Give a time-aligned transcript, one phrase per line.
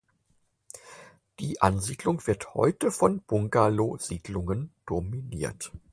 [1.39, 5.71] Die Ansiedlung wird heute von Bungalow-Siedlungen dominiert.